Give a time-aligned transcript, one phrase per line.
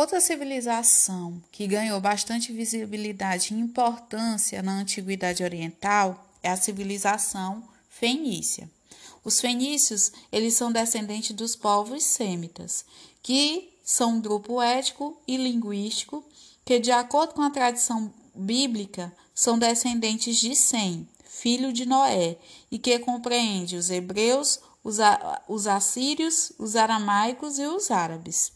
[0.00, 8.66] Outra civilização que ganhou bastante visibilidade e importância na Antiguidade Oriental é a civilização fenícia.
[9.22, 12.82] Os fenícios, eles são descendentes dos povos sêmitas,
[13.22, 16.24] que são um grupo étnico e linguístico
[16.64, 22.38] que, de acordo com a tradição bíblica, são descendentes de Sem, filho de Noé,
[22.70, 24.96] e que compreende os hebreus, os,
[25.46, 28.50] os assírios, os aramaicos e os árabes.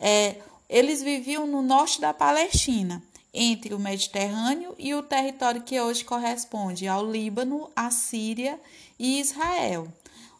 [0.00, 3.02] É, eles viviam no norte da Palestina,
[3.34, 8.58] entre o Mediterrâneo e o território que hoje corresponde ao Líbano, a Síria
[8.98, 9.88] e Israel.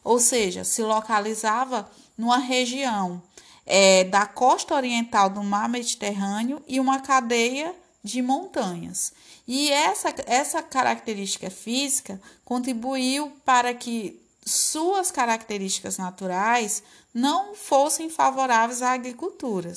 [0.03, 3.21] Ou seja, se localizava numa região
[3.65, 9.13] é, da costa oriental do mar Mediterrâneo e uma cadeia de montanhas.
[9.47, 16.81] E essa, essa característica física contribuiu para que suas características naturais
[17.13, 19.71] não fossem favoráveis à agricultura.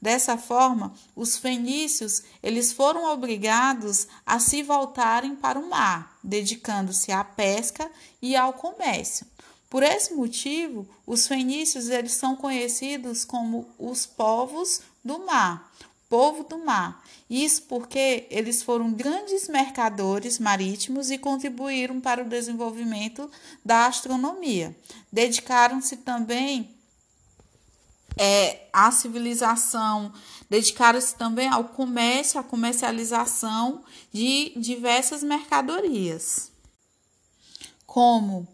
[0.00, 7.22] Dessa forma, os fenícios eles foram obrigados a se voltarem para o mar, dedicando-se à
[7.22, 7.90] pesca
[8.22, 9.26] e ao comércio.
[9.68, 15.72] Por esse motivo, os fenícios eles são conhecidos como os povos do mar,
[16.08, 17.02] povo do mar.
[17.28, 23.30] Isso porque eles foram grandes mercadores marítimos e contribuíram para o desenvolvimento
[23.64, 24.76] da astronomia.
[25.12, 26.70] Dedicaram-se também
[28.16, 30.12] é, à civilização,
[30.48, 36.50] dedicaram-se também ao comércio, à comercialização de diversas mercadorias,
[37.84, 38.48] como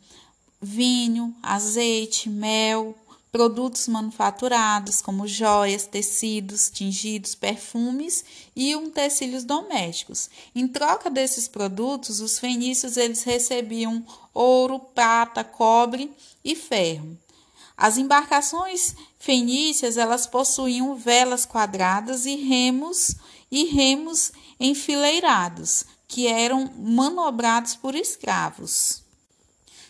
[0.61, 2.97] vinho, azeite, mel,
[3.33, 8.23] produtos manufaturados como joias, tecidos, tingidos, perfumes
[8.55, 10.29] e utensílios domésticos.
[10.55, 16.13] Em troca desses produtos, os fenícios eles recebiam ouro, prata, cobre
[16.45, 17.19] e ferro.
[17.75, 23.17] As embarcações fenícias elas possuíam velas quadradas e remos
[23.51, 24.31] e remos
[24.61, 29.02] enfileirados, que eram manobrados por escravos.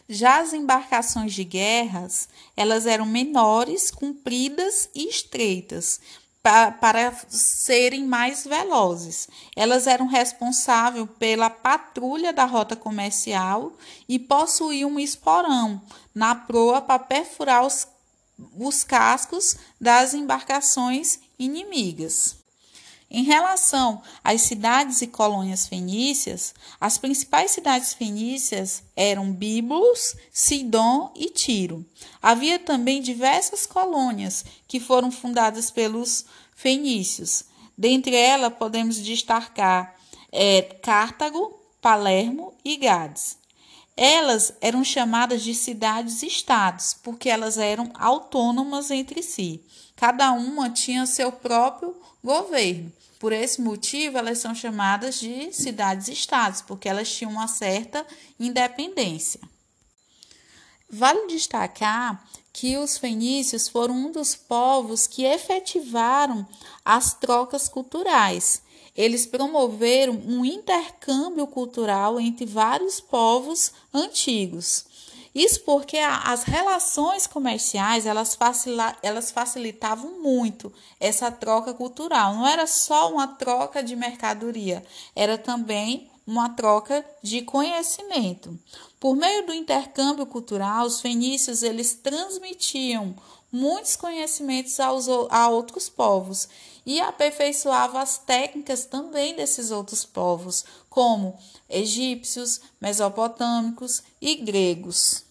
[0.08, 6.00] Já as embarcações de guerras, elas eram menores, compridas e estreitas,
[6.42, 9.28] para, para serem mais velozes.
[9.54, 13.72] Elas eram responsáveis pela patrulha da rota comercial
[14.08, 15.80] e possuíam um esporão
[16.14, 17.86] na proa para perfurar os,
[18.58, 22.41] os cascos das embarcações inimigas.
[23.14, 31.28] Em relação às cidades e colônias fenícias, as principais cidades fenícias eram Bíbulos, Sidom e
[31.28, 31.84] Tiro.
[32.22, 36.24] Havia também diversas colônias que foram fundadas pelos
[36.56, 37.44] fenícios.
[37.76, 39.94] Dentre elas, podemos destacar
[40.32, 43.36] é, Cartago, Palermo e Gades.
[43.96, 49.62] Elas eram chamadas de cidades-estados, porque elas eram autônomas entre si.
[49.94, 51.94] Cada uma tinha seu próprio
[52.24, 52.92] governo.
[53.18, 58.04] Por esse motivo, elas são chamadas de cidades-estados, porque elas tinham uma certa
[58.40, 59.40] independência.
[60.90, 62.22] Vale destacar
[62.52, 66.46] que os fenícios foram um dos povos que efetivaram
[66.84, 68.62] as trocas culturais.
[68.96, 74.84] Eles promoveram um intercâmbio cultural entre vários povos antigos.
[75.34, 78.36] Isso porque as relações comerciais elas,
[79.02, 80.70] elas facilitavam muito
[81.00, 82.34] essa troca cultural.
[82.34, 84.84] Não era só uma troca de mercadoria,
[85.16, 88.58] era também uma troca de conhecimento.
[89.00, 93.16] Por meio do intercâmbio cultural, os fenícios eles transmitiam
[93.52, 96.48] muitos conhecimentos aos, a outros povos
[96.86, 105.24] e aperfeiçoava as técnicas também desses outros povos, como egípcios, mesopotâmicos e gregos.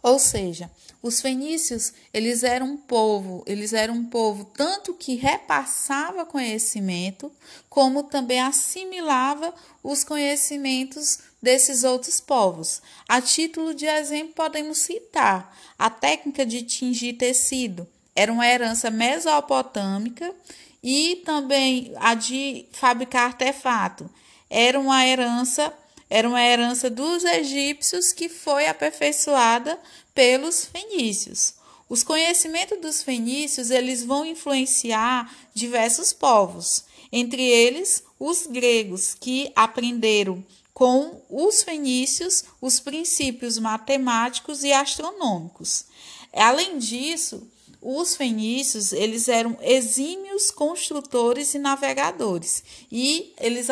[0.00, 0.70] Ou seja,
[1.04, 7.30] os fenícios, eles eram um povo, eles eram um povo tanto que repassava conhecimento,
[7.68, 12.80] como também assimilava os conhecimentos desses outros povos.
[13.06, 20.34] A título de exemplo, podemos citar a técnica de tingir tecido, era uma herança mesopotâmica
[20.82, 24.08] e também a de fabricar artefato.
[24.48, 25.70] Era uma herança,
[26.08, 29.78] era uma herança dos egípcios que foi aperfeiçoada
[30.14, 31.54] pelos fenícios.
[31.88, 40.44] Os conhecimentos dos fenícios, eles vão influenciar diversos povos, entre eles os gregos, que aprenderam
[40.72, 45.84] com os fenícios os princípios matemáticos e astronômicos.
[46.32, 47.46] Além disso,
[47.84, 53.68] os fenícios eles eram exímios construtores e navegadores e eles,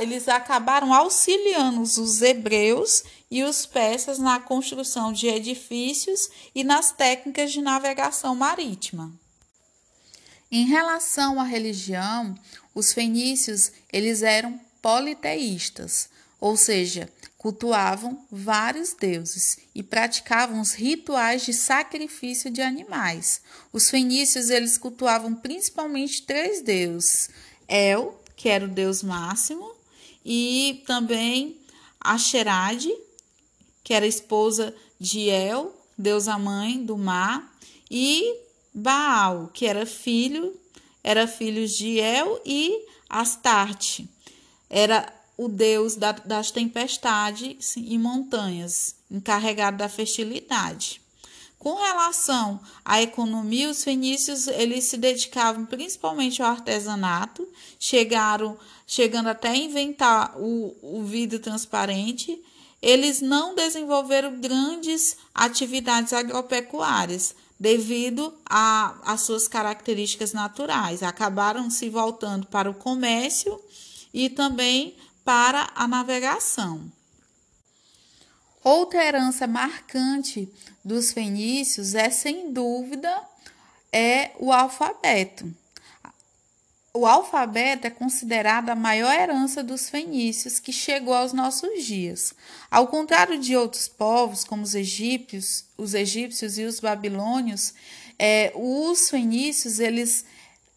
[0.00, 7.52] eles acabaram auxiliando os hebreus e os persas na construção de edifícios e nas técnicas
[7.52, 9.12] de navegação marítima.
[10.50, 12.34] Em relação à religião,
[12.74, 16.08] os fenícios eles eram politeístas,
[16.40, 17.08] ou seja,
[17.40, 23.40] cultuavam vários deuses e praticavam os rituais de sacrifício de animais.
[23.72, 27.30] Os fenícios eles cultuavam principalmente três deuses:
[27.66, 29.74] El, que era o deus máximo,
[30.22, 31.56] e também
[31.98, 32.92] Asherade,
[33.82, 37.56] que era esposa de El, deusa mãe do mar,
[37.90, 38.36] e
[38.74, 40.54] Baal, que era filho,
[41.02, 44.06] era filho de El e Astarte.
[44.68, 51.00] Era o deus da, das tempestades e montanhas, encarregado da fertilidade.
[51.58, 57.48] Com relação à economia, os fenícios eles se dedicavam principalmente ao artesanato,
[57.78, 58.54] chegaram
[58.86, 62.38] chegando até a inventar o, o vidro transparente.
[62.82, 71.02] Eles não desenvolveram grandes atividades agropecuárias devido às suas características naturais.
[71.02, 73.58] Acabaram se voltando para o comércio
[74.12, 76.90] e também para a navegação.
[78.62, 80.48] Outra herança marcante
[80.84, 83.10] dos fenícios é, sem dúvida,
[83.92, 85.52] é o alfabeto.
[86.92, 92.34] O alfabeto é considerado a maior herança dos fenícios que chegou aos nossos dias.
[92.68, 97.74] Ao contrário de outros povos, como os egípcios, os egípcios e os babilônios,
[98.18, 100.24] é, os fenícios eles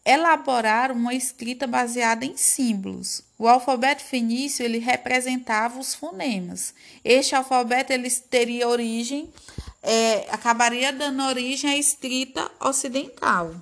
[0.04, 3.22] elaboraram uma escrita baseada em símbolos.
[3.38, 6.74] O alfabeto fenício ele representava os fonemas.
[7.02, 9.32] Este alfabeto ele teria origem,
[9.82, 13.54] é, acabaria dando origem à escrita ocidental.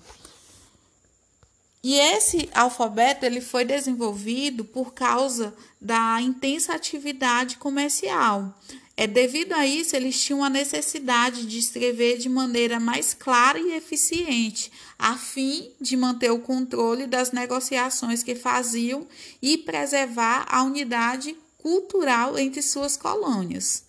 [1.84, 8.54] E esse alfabeto ele foi desenvolvido por causa da intensa atividade comercial.
[8.96, 13.74] É devido a isso eles tinham a necessidade de escrever de maneira mais clara e
[13.74, 19.06] eficiente, a fim de manter o controle das negociações que faziam
[19.40, 23.84] e preservar a unidade cultural entre suas colônias.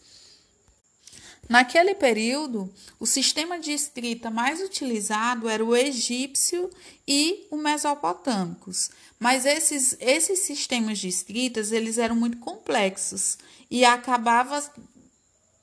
[1.50, 6.70] Naquele período, o sistema de escrita mais utilizado era o egípcio
[7.06, 8.90] e o mesopotâmicos,
[9.20, 13.38] mas esses, esses sistemas de escritas eles eram muito complexos
[13.70, 14.64] e acabava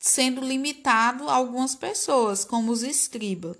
[0.01, 3.57] sendo limitado a algumas pessoas, como os escribas.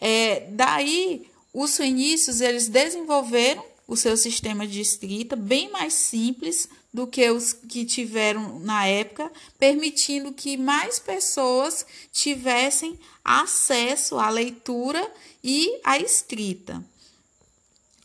[0.00, 7.06] É, daí, os fenícios eles desenvolveram o seu sistema de escrita bem mais simples do
[7.06, 15.08] que os que tiveram na época, permitindo que mais pessoas tivessem acesso à leitura
[15.44, 16.82] e à escrita.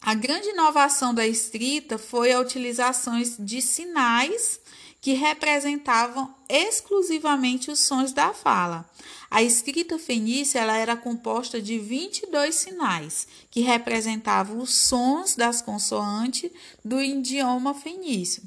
[0.03, 4.59] A grande inovação da escrita foi a utilização de sinais
[4.99, 8.83] que representavam exclusivamente os sons da fala.
[9.29, 16.51] A escrita fenícia ela era composta de 22 sinais, que representavam os sons das consoantes
[16.83, 18.41] do idioma fenício.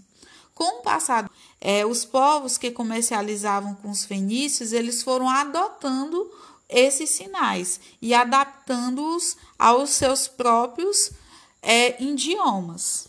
[0.54, 1.30] Com o passado,
[1.60, 6.30] é, os povos que comercializavam com os fenícios, eles foram adotando
[6.68, 11.12] esses sinais e adaptando-os aos seus próprios
[11.64, 13.08] é, idiomas.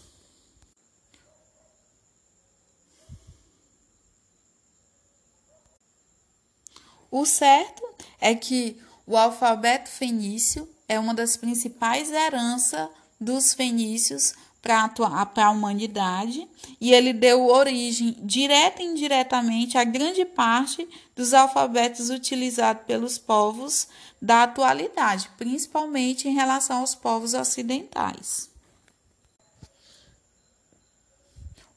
[7.11, 7.83] O certo
[8.19, 14.33] é que o alfabeto fenício é uma das principais heranças dos fenícios
[14.65, 16.47] para a humanidade
[16.81, 23.87] e ele deu origem direta e indiretamente a grande parte dos alfabetos utilizados pelos povos
[24.19, 28.49] da atualidade, principalmente em relação aos povos ocidentais.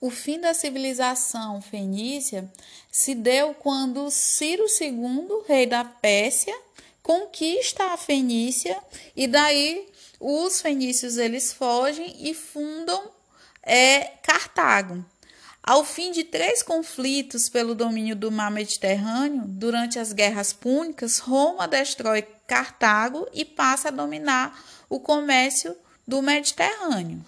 [0.00, 2.50] O fim da civilização fenícia
[2.90, 6.57] se deu quando Ciro II, rei da Pérsia,
[7.02, 8.80] conquista a Fenícia
[9.16, 9.88] e daí
[10.20, 13.10] os fenícios eles fogem e fundam
[13.62, 15.04] é, Cartago.
[15.62, 21.68] Ao fim de três conflitos pelo domínio do mar Mediterrâneo, durante as guerras púnicas, Roma
[21.68, 24.58] destrói Cartago e passa a dominar
[24.88, 27.22] o comércio do Mediterrâneo.